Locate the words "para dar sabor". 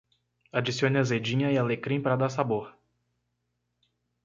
2.01-2.75